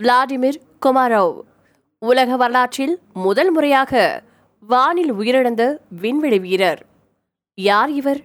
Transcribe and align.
Vladimir 0.00 0.58
கொமாரோவ். 0.86 1.38
உலக 1.98 2.36
வரலாற்றில் 2.36 2.98
முதல் 3.12 3.50
முறையாக 3.50 4.22
வானில் 4.60 5.12
உயிரிழந்த 5.12 5.62
விண்வெளி 6.02 6.38
வீரர். 6.38 6.80
யார் 7.54 7.90
இவர்? 7.90 8.20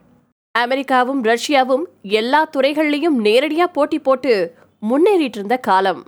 அமெரிக்காவும் 0.52 1.24
ரஷ்யாவும் 1.24 1.84
எல்லா 2.02 2.50
துறைகள்லையும் 2.58 3.18
நேரடியாக 3.28 3.72
போட்டி 3.72 4.00
போட்டு 4.00 4.54
முன்னேறிட்டு 4.90 5.38
இருந்த 5.40 5.58
காலம். 5.58 6.02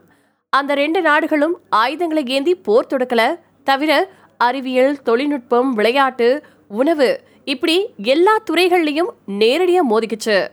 அந்த 0.50 0.74
ரெண்டு 0.74 1.02
நாடுகளும் 1.02 1.57
ஆயுதங்களை 1.70 2.23
ஏந்தி 2.27 2.55
போர் 2.55 2.89
தொடுக்கல 2.89 3.39
தவிர 3.63 3.91
அறிவியல் 4.38 5.02
தொழில்நுட்பம் 5.02 5.73
விளையாட்டு 5.73 6.43
உணவு 6.68 7.09
இப்படி 7.43 7.77
எல்லா 7.97 8.38
துறைகள்லையும் 8.52 9.11
நேரடியாக 9.25 9.89
மோதிக்குச்சு. 9.91 10.47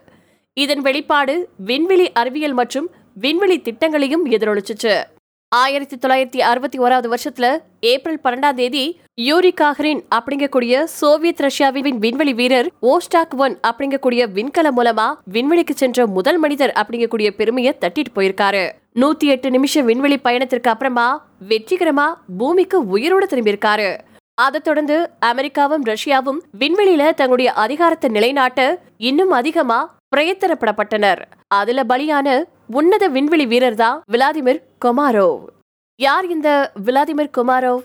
இதன் 0.54 0.80
வெளிப்பாடு 0.80 1.48
விண்வெளி 1.56 2.12
அறிவியல் 2.12 2.52
மற்றும் 2.52 2.90
விண்வெளி 3.14 3.60
திட்டங்களையும் 3.60 4.26
எதிரொலிச்சுச்சு. 4.26 5.02
ஆயிரத்தி 5.48 5.96
தொள்ளாயிரத்தி 5.96 6.36
அறுபத்தி 6.36 6.78
ஓராவது 6.78 7.14
வருஷத்துல 7.14 7.58
ஏப்ரல் 7.80 8.20
பன்னெண்டாம் 8.24 8.54
தேதி 8.54 9.00
யூரி 9.14 9.54
காஹரின் 9.60 10.00
அப்படிங்கக்கூடிய 10.14 10.84
சோவியத் 10.84 11.40
ரஷ்யாவின் 11.40 11.98
விண்வெளி 11.98 12.34
வீரர் 12.34 12.70
ஓஸ்டாக் 12.82 13.36
ஒன் 13.36 13.58
அப்படிங்கக்கூடிய 13.66 14.26
விண்கலம் 14.34 14.76
மூலமா 14.76 15.14
விண்வெளிக்கு 15.32 15.70
சென்ற 15.70 16.06
முதல் 16.06 16.38
மனிதர் 16.38 16.72
அப்படிங்கக்கூடிய 16.76 17.30
பெருமையை 17.30 17.76
தட்டிட்டு 17.80 18.14
போயிருக்காரு. 18.14 18.70
நூத்தி 18.94 19.26
எட்டு 19.26 19.50
நிமிஷம் 19.50 19.84
விண்வெளி 19.84 20.18
பயணத்திற்கு 20.18 20.70
அப்புறமா 20.70 21.26
வெற்றிகரமா 21.48 22.14
பூமிக்கு 22.38 22.84
உயிரோட 22.96 23.22
திரும்பியிருக்காரு. 23.30 23.98
அதைத் 24.34 24.64
தொடர்ந்து 24.64 25.10
அமெரிக்காவும் 25.18 25.84
ரஷ்யாவும் 25.84 26.38
விண்வெளியில 26.58 27.04
தங்களுடைய 27.04 27.52
அதிகாரத்தை 27.52 28.10
நிலைநாட்ட 28.10 28.78
இன்னும் 28.98 29.30
அதிகமா 29.30 29.96
பிரயத்தனப்படப்பட்டனர். 30.14 31.22
அதுல 31.60 31.84
பலியான 31.88 32.42
உன்னத 32.66 33.08
விண்வெளி 33.08 33.46
வீரர் 33.46 33.74
தான் 33.74 34.02
விளாடிமிர் 34.12 34.62
கொமாரோவ். 34.84 35.40
யார் 36.00 36.26
இந்த 36.28 36.72
விளாடிமிர் 36.84 37.34
கொமாரோவ்? 37.38 37.82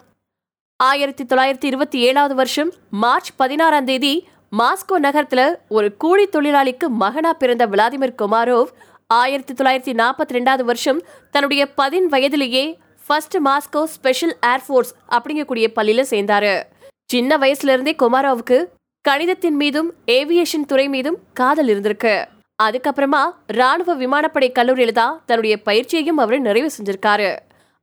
ஆயிரத்தி 0.75 1.23
தொள்ளாயிரத்தி 1.23 1.67
இருபத்தி 1.71 1.99
ஏழாவது 1.99 2.35
வருஷம் 2.35 2.69
மார்ச் 2.89 3.31
பதினாறாம் 3.35 3.85
தேதி 3.85 4.27
மாஸ்கோ 4.57 4.95
நகரத்துல 5.01 5.41
ஒரு 5.69 5.97
கூலி 5.97 6.25
தொழிலாளிக்கு 6.35 6.87
மகனா 6.87 7.33
பிறந்த 7.33 7.67
விளாடிமிர் 7.67 8.13
கொமாரோவ் 8.21 8.69
ஆயிரத்தி 9.07 9.53
தொள்ளாயிரத்தி 9.53 9.93
நாற்பத்தி 10.01 10.35
ரெண்டாவது 10.37 10.63
வருஷம் 10.63 10.99
தன்னுடைய 11.31 11.73
பதின் 11.73 12.07
வயதிலேயே 12.07 12.63
ஃபர்ஸ்ட் 13.07 13.37
மாஸ்கோ 13.37 13.83
ஸ்பெஷல் 13.83 14.35
ஏர்ஃபோர்ஸ் 14.45 14.91
அப்படிங்கக்கூடிய 15.09 15.67
பள்ளியில 15.75 16.03
சேர்ந்தாரு. 16.09 16.63
சின்ன 17.05 17.37
வயசுல 17.37 17.73
இருந்தே 17.75 17.95
குமாரோவுக்கு 18.03 18.57
கணிதத்தின் 19.07 19.55
மீதும் 19.55 19.93
ஏவியேஷன் 20.07 20.65
துறை 20.67 20.89
மீதும் 20.89 21.17
காதல் 21.33 21.67
இருந்திருக்கு. 21.67 22.25
அதுக்கப்புறமா 22.63 23.21
ராணுவ 23.47 23.95
விமானப்படை 23.95 24.51
கல்லூரியில 24.51 24.91
தான் 24.91 25.21
தன்னுடைய 25.25 25.61
பயிற்சியையும் 25.61 26.17
அவர் 26.17 26.39
நிறைவு 26.39 26.69
செஞ்சிருக்காரு. 26.77 27.29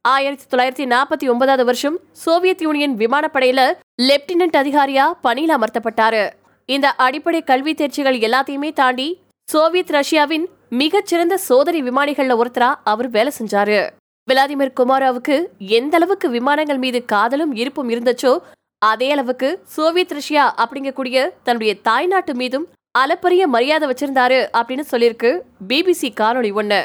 ஆயிரத்தி 0.00 0.44
தொள்ளாயிரத்தி 0.50 0.86
நாற்பத்தி 0.92 1.26
ஒன்பதாவது 1.30 1.64
வருஷம் 1.64 1.96
சோவியத் 2.12 2.62
யூனியன் 2.62 2.96
விமானப்படையில 2.96 3.60
லெப்டினன்ட் 4.02 4.58
அதிகாரியா 4.62 5.06
பணியில் 5.20 5.54
அமர்த்தப்பட்டாரு. 5.56 6.30
இந்த 6.64 6.90
அடிப்படை 7.06 7.40
கல்வி 7.42 7.74
தேர்ச்சிகள் 7.74 8.18
எல்லாத்தையுமே 8.26 8.72
தாண்டி 8.72 9.08
சோவியத் 9.48 9.90
ரஷ்யாவின் 9.90 10.46
மிகச்சிறந்த 10.70 11.36
சோதனை 11.48 11.82
விமானிகள்ல 11.82 12.36
ஒருத்தரா 12.42 12.74
அவர் 12.84 13.08
வேலை 13.08 13.32
செஞ்சாரு. 13.38 13.80
விளாடிமிர் 14.28 14.76
குமாராவுக்கு 14.80 15.38
எந்த 15.58 15.96
அளவுக்கு 15.96 16.28
விமானங்கள் 16.30 16.82
மீது 16.84 17.04
காதலும் 17.04 17.54
இருப்பும் 17.54 17.90
இருந்துச்சோ 17.90 18.34
அதே 18.78 19.10
அளவுக்கு 19.10 19.48
சோவியத் 19.64 20.12
ரஷ்யா 20.12 20.54
அப்படிங்கக்கூடிய 20.62 21.28
தன்னுடைய 21.42 21.80
தாய்நாட்டு 21.80 22.34
மீதும் 22.34 22.66
அளப்பரிய 22.92 23.46
மரியாதை 23.46 23.88
வச்சிருந்தாரு 23.88 24.40
அப்படின்னு 24.58 24.84
சொல்லியிருக்கு 24.90 25.30
பிபிசி 25.68 26.08
காணொலி 26.20 26.52
ஒன்று 26.52 26.80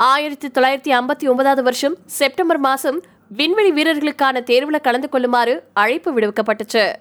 ஆயிரத்தி 0.00 0.48
தொள்ளாயிரத்தி 0.48 0.92
ஐம்பத்தி 1.00 1.26
ஒன்பதாவது 1.28 1.62
வருஷம் 1.62 1.96
செப்டம்பர் 2.06 2.58
மாதம் 2.58 3.02
விண்வெளி 3.28 3.70
வீரர்களுக்கான 3.72 4.42
தேர்வில் 4.42 4.80
கலந்து 4.80 5.08
கொள்ளுமாறு 5.08 5.54
அழைப்பு 5.72 6.10
விடுவிக்கப்பட்டுச்சு. 6.18 6.92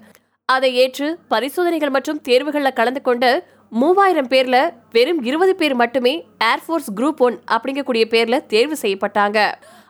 அதை 0.46 0.76
ஏற்று 0.76 1.20
பரிசோதனைகள் 1.28 1.90
மற்றும் 1.90 2.22
தேர்வுகளில் 2.22 2.74
கலந்து 2.74 3.02
கொண்ட 3.02 3.26
மூவாயிரம் 3.70 4.28
பேர்ல 4.28 4.58
வெறும் 4.92 5.24
இருபது 5.24 5.56
பேர் 5.56 5.76
மட்டுமே 5.76 6.28
ஏர்ஃபோர்ஸ் 6.44 6.90
குரூப் 6.96 7.18
ஒன் 7.18 7.40
அப்படிங்கக்கூடிய 7.52 8.06
பேர்ல 8.14 8.46
தேர்வு 8.46 8.78
செய்யப்பட்டாங்க. 8.82 9.40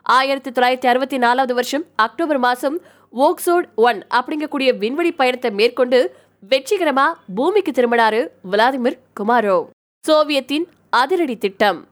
ஆயிரத்தி 0.06 0.50
தொள்ளாயிரத்தி 0.50 0.86
அறுபத்தி 0.86 1.18
நாலாவது 1.18 1.54
வருஷம் 1.54 1.84
அக்டோபர் 1.96 2.38
மாதம் 2.38 2.76
ஓக்ஸோட் 3.26 3.68
ஒன் 3.74 4.00
அப்படிங்கக்கூடிய 4.16 4.70
விண்வெளி 4.78 5.12
பயணத்தை 5.12 5.50
மேற்கொண்டு 5.50 5.98
வெற்றிகரமா 6.50 7.06
பூமிக்கு 7.36 7.72
திரும்பினாரு 7.72 8.20
விளாடிமிர் 8.50 8.98
குமாரோ. 9.20 9.56
சோவியத்தின் 10.04 10.66
அதிரடி 10.90 11.36
திட்டம். 11.38 11.88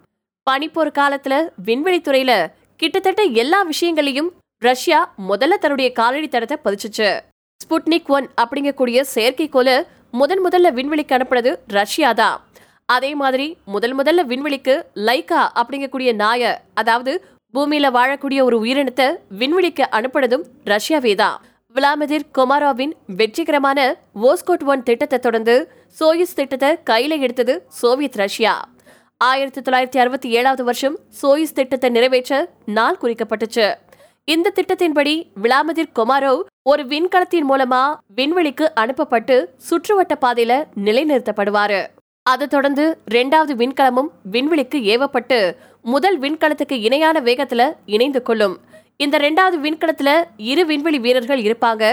பனிப்போர் 0.50 0.92
காலத்துல 0.98 1.48
விண்வெளி 1.56 2.00
துறையில 2.00 2.32
கிட்டத்தட்ட 2.76 3.22
எல்லா 3.22 3.62
விஷயங்களையும் 3.62 4.30
ரஷ்யா 4.58 5.14
முதல்ல 5.28 5.60
தன்னுடைய 5.62 5.92
காலடி 5.92 6.28
தடத்தை 6.28 6.56
பதிச்சுச்சு. 6.64 7.20
ஸ்புட்னிக் 7.64 8.12
ஒன் 8.16 8.28
அப்படிங்கக்கூடிய 8.42 9.00
செயற்கைக்கோள 9.14 9.82
முதன் 10.10 10.44
முதல்ல 10.46 10.70
விண்வெளிக்கு 10.78 11.14
அனுப்புனது 11.16 11.52
ரஷ்யா 11.66 12.12
தான். 12.12 12.38
அதே 12.86 13.14
மாதிரி 13.14 13.56
முதல் 13.64 13.94
முதல்ல 13.98 14.22
விண்வெளிக்கு 14.30 14.74
லைகா 15.08 15.42
அப்படிங்கக்கூடிய 15.60 16.10
நாய 16.22 16.56
அதாவது 16.74 17.12
பூமியில 17.54 17.86
வாழக்கூடிய 17.96 18.42
ஒரு 18.42 18.56
உயிரினத்தை 18.62 19.06
விண்வெளிக்கு 19.38 19.84
அனுப்புனதும் 19.90 20.44
ரஷ்யாவே 20.64 21.14
தான் 21.14 21.40
விளாமதிர் 21.74 22.24
கொமாரோவின் 22.38 22.92
வெற்றிகரமான 23.06 23.78
ஓஸ்கோட் 24.22 24.64
ஒன் 24.64 24.82
திட்டத்தை 24.82 25.18
தொடர்ந்து 25.18 25.72
சோயிஸ் 26.00 26.34
திட்டத்தை 26.34 26.70
கையில 26.90 27.18
எடுத்தது 27.18 27.64
சோவியத் 27.68 28.16
ரஷ்யா. 28.16 28.54
ஆயிரத்தி 29.16 29.60
தொள்ளாயிரத்தி 29.60 29.98
அறுபத்தி 29.98 30.28
ஏழாவது 30.28 30.64
வருஷம் 30.64 30.98
சோயிஸ் 31.22 31.52
திட்டத்தை 31.52 31.90
நிறைவேற்ற 31.90 32.48
நாள் 32.64 32.98
குறிக்கப்பட்டுச்சு. 33.02 33.74
இந்த 34.24 34.52
திட்டத்தின்படி 34.54 35.14
விளாமதிர் 35.42 35.94
கொமாரோவ் 35.94 36.42
ஒரு 36.62 36.82
விண்கலத்தின் 36.84 37.50
மூலமா 37.50 37.82
விண்வெளிக்கு 38.16 38.68
அனுப்பப்பட்டு 38.74 39.54
சுற்றுவட்ட 39.70 40.14
பாதையில 40.20 40.64
நிலைநிறுத்தப்படுவாரு. 40.84 41.82
அதைத் 42.30 42.50
தொடர்ந்து 42.50 42.84
ரெண்டாவது 43.10 43.52
விண்கலமும் 43.60 44.10
விண்வெளிக்கு 44.32 44.78
ஏவப்பட்டு 44.92 45.38
முதல் 45.82 46.18
விண்கலத்துக்கு 46.20 46.76
இணையான 46.86 47.20
வேகத்துல 47.20 47.62
இணைந்து 47.86 48.22
கொள்ளும். 48.22 48.54
இந்த 48.96 49.18
ரெண்டாவது 49.18 49.56
விண்கலத்துல 49.64 50.10
இரு 50.50 50.66
விண்வெளி 50.66 50.98
வீரர்கள் 50.98 51.42
இருப்பாங்க. 51.42 51.84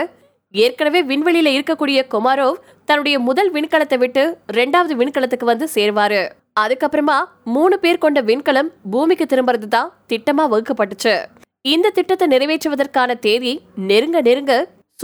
ஏற்கனவே 0.52 1.02
விண்வெளியில 1.12 1.52
இருக்கக்கூடிய 1.58 2.00
குமாரோவ் 2.14 2.60
தன்னுடைய 2.86 3.20
முதல் 3.20 3.50
விண்கலத்தை 3.52 3.98
விட்டு 3.98 4.24
ரெண்டாவது 4.54 4.96
விண்கலத்துக்கு 5.02 5.50
வந்து 5.52 5.68
சேர்வாரு. 5.76 6.22
அதுக்கப்புறமா 6.60 7.18
மூணு 7.56 7.80
பேர் 7.80 8.04
கொண்ட 8.06 8.22
விண்கலம் 8.22 8.70
பூமிக்கு 8.92 9.26
திரும்புறது 9.26 9.68
தான் 9.76 9.92
திட்டமா 10.10 10.46
வகுக்கப்பட்டுச்சு. 10.54 11.16
இந்த 11.62 11.90
திட்டத்தை 11.90 12.28
நிறைவேற்றுவதற்கான 12.28 13.20
தேதி 13.20 13.56
நெருங்க 13.90 14.22
நெருங்க 14.22 14.54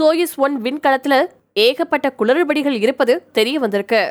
சோயிஸ் 0.00 0.36
ஒன் 0.36 0.56
விண்கலத்துல 0.62 1.26
ஏகப்பட்ட 1.66 2.14
குளறுபடிகள் 2.18 2.80
இருப்பது 2.86 3.14
தெரிய 3.32 3.58
வந்திருக்கு. 3.58 4.02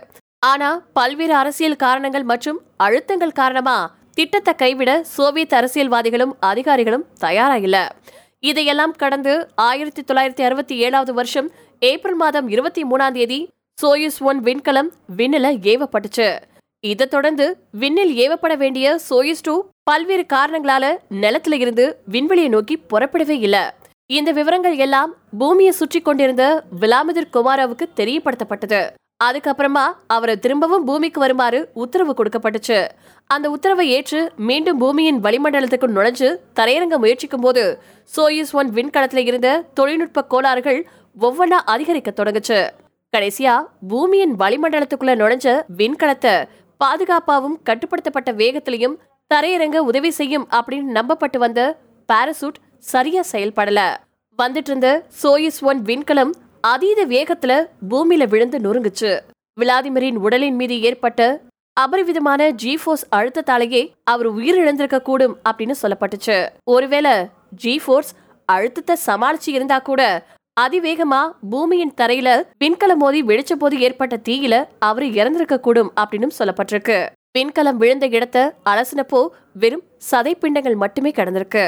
ஆனா 0.50 0.70
பல்வேறு 0.94 1.36
அரசியல் 1.36 1.82
காரணங்கள் 1.84 2.24
மற்றும் 2.24 2.60
அழுத்தங்கள் 2.84 3.38
காரணமா 3.42 3.78
திட்டத்தை 4.14 4.54
கைவிட 4.56 4.92
சோவியத் 5.16 5.56
அரசியல்வாதிகளும் 5.60 6.34
அதிகாரிகளும் 6.40 7.06
தயாரா 7.20 7.56
இல்ல 7.56 7.78
இதையெல்லாம் 8.40 8.94
கடந்து 9.04 9.34
ஆயிரத்தி 9.68 10.02
தொள்ளாயிரத்தி 10.02 10.44
அறுபத்தி 10.44 10.76
ஏழாவது 10.78 11.14
வருஷம் 11.14 11.48
ஏப்ரல் 11.82 12.16
மாதம் 12.16 12.48
இருபத்தி 12.48 12.82
மூணாம் 12.84 13.16
தேதி 13.18 13.40
சோயுஸ் 13.78 14.20
ஒன் 14.20 14.42
விண்கலம் 14.44 14.90
விண்ணில 15.18 15.48
ஏவப்பட்டுச்சு. 15.72 16.28
இதைத் 16.84 17.14
தொடர்ந்து 17.16 17.46
விண்ணில் 17.82 18.14
ஏவப்பட 18.24 18.54
வேண்டிய 18.58 19.00
சோயுஸ் 19.10 19.44
டூ 19.44 19.56
பல்வேறு 19.84 20.26
காரணங்களால 20.34 20.86
நிலத்துல 21.22 21.60
இருந்து 21.60 21.86
விண்வெளியை 22.06 22.50
நோக்கி 22.50 22.78
புறப்படவே 22.92 23.38
இல்ல. 23.48 23.58
இந்த 24.10 24.32
விவரங்கள் 24.32 24.78
எல்லாம் 24.86 25.14
பூமியை 25.38 25.72
சுற்றி 25.72 26.02
கொண்டிருந்த 26.02 26.46
விலாமிதிர் 26.82 27.34
குமாராவுக்கு 27.34 27.86
தெரியப்படுத்தப்பட்டது. 28.00 28.82
அதுக்கப்புறமா 29.24 29.84
அவரை 30.16 30.34
திரும்பவும் 30.36 30.86
பூமிக்கு 30.88 31.20
வருமாறு 31.20 31.60
உத்தரவு 31.84 32.14
கொடுக்கப்பட்டுச்சு. 32.14 32.80
அந்த 33.30 33.46
உத்தரவை 33.56 33.86
ஏற்று 33.98 34.20
மீண்டும் 34.48 34.78
பூமியின் 34.78 35.20
வளிமண்டலத்துக்கு 35.26 35.88
நுழைஞ்சு 35.98 36.30
தரையிறங்க 36.60 36.98
முயற்சிக்கும் 37.04 37.46
போது 37.46 37.64
சோயிஸ் 38.16 38.52
ஒன் 38.60 38.70
விண்கலத்தில் 38.70 39.26
இருந்த 39.30 39.50
தொழில்நுட்ப 39.74 40.26
கோளாறுகள் 40.34 40.80
ஒவ்வொன்றா 41.20 41.60
அதிகரிக்க 41.74 42.12
தொடங்குச்சு. 42.12 42.60
கடைசியா 43.14 43.56
பூமியின் 43.88 44.34
வளிமண்டலத்துக்குள்ள 44.42 45.16
நுழைஞ்ச 45.22 45.58
விண்கலத்தை 45.82 46.36
பாதுகாப்பாகவும் 46.82 47.60
கட்டுப்படுத்தப்பட்ட 47.70 48.32
வேகத்திலையும் 48.42 48.98
தரையிறங்க 49.32 49.78
உதவி 49.90 50.12
செய்யும் 50.12 50.48
அப்படின்னு 50.58 50.96
நம்பப்பட்டு 50.98 51.38
வந்த 51.38 51.62
பாரசூட் 52.10 52.60
சரியா 52.94 53.22
செயல்படல. 53.32 53.82
வந்துட்டு 54.40 54.70
இருந்த 54.72 54.90
சோயிஸ் 55.22 55.60
ஒன் 55.70 55.82
விண்கலம் 55.82 56.32
அதீத 56.72 57.06
வேகத்துல 57.06 57.54
பூமியில 57.90 58.24
விழுந்து 58.28 58.58
நொறுங்குச்சு. 58.58 59.12
விளாடிமிரின் 59.62 60.16
உடலின் 60.16 60.56
மீது 60.56 60.82
ஏற்பட்ட 60.82 61.42
அபரிவிதமான 61.80 62.48
ஜிஃபோர்ஸ் 62.64 63.06
அழுத்தத்தாலேயே 63.16 63.82
அவர் 64.04 64.30
உயிரிழந்திருக்க 64.36 65.02
கூடும் 65.02 65.36
அப்படின்னு 65.50 65.76
சொல்லப்பட்டுச்சு. 65.82 66.38
ஒருவேளை 66.64 67.12
ஜிஃபோர்ஸ் 67.64 68.12
அழுத்தத்தை 68.46 68.96
சமாளிச்சு 69.06 69.52
இருந்தா 69.58 69.80
கூட 69.80 70.02
அதிவேகமா 70.62 71.22
பூமியின் 71.50 71.94
தரையில 72.02 72.30
விண்கலம் 72.64 73.02
மோதி 73.04 73.24
வெடிச்ச 73.24 73.54
போது 73.60 73.80
ஏற்பட்ட 73.80 74.20
தீயில 74.30 74.68
அவரு 74.80 75.08
இறந்திருக்க 75.20 75.60
கூடும் 75.60 75.94
அப்படின்னு 76.02 76.30
சொல்லப்பட்டிருக்கு. 76.40 77.00
விண்கலம் 77.38 77.80
விழுந்த 77.82 78.06
இடத்த 78.08 78.56
அலசினப்போ 78.66 79.28
வெறும் 79.54 79.84
சதைப்பிண்டங்கள் 80.12 80.76
மட்டுமே 80.76 81.12
கிடந்திருக்கு. 81.12 81.66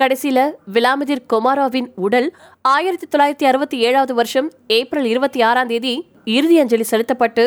கடைசியில 0.00 0.40
விலாமதிர் 0.72 1.22
கொமாரோவின் 1.32 1.88
உடல் 1.94 2.28
ஆயிரத்தி 2.60 3.06
தொள்ளாயிரத்தி 3.12 3.44
அறுபத்தி 3.44 3.78
ஏழாவது 3.78 4.14
வருஷம் 4.14 4.48
ஏப்ரல் 4.66 5.04
இருபத்தி 5.04 5.40
ஆறாம் 5.40 5.66
தேதி 5.66 5.94
இறுதி 6.24 6.58
அஞ்சலி 6.58 6.82
செலுத்தப்பட்டு 6.82 7.44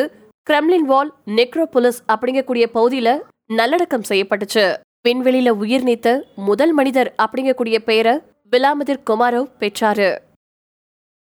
கிரெம்லின் 0.50 0.86
வால் 0.86 1.10
நெக்ரோபொலிஸ் 1.26 2.00
அப்படிங்கக்கூடிய 2.12 2.66
பகுதியில் 2.72 3.22
நல்லடக்கம் 3.46 4.06
செய்யப்பட்டுச்சு. 4.08 4.64
விண்வெளியில 5.08 5.48
உயிர் 5.48 5.84
நீத்த 5.84 6.20
முதல் 6.34 6.72
மனிதர் 6.72 7.14
அப்படிங்கக்கூடிய 7.22 7.78
பெயரை 7.78 8.14
விலாமதிர் 8.50 9.04
கொமாரோவ் 9.10 9.50
பெற்றாரு. 9.60 10.10